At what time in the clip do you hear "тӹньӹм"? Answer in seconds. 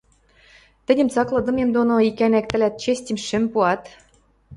0.85-1.07